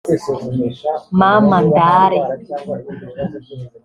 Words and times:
‘Mama 1.19 1.57
Ndare’ 1.67 2.19